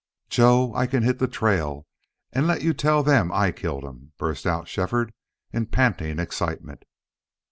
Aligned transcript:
"Joe, 0.31 0.73
I 0.73 0.87
can 0.87 1.03
hit 1.03 1.19
the 1.19 1.27
trail 1.27 1.85
and 2.33 2.47
let 2.47 2.63
you 2.63 2.73
tell 2.73 3.03
them 3.03 3.31
I 3.31 3.51
killed 3.51 3.83
him," 3.83 4.13
burst 4.17 4.47
out 4.47 4.67
Shefford 4.67 5.13
in 5.53 5.67
panting 5.67 6.17
excitement. 6.17 6.85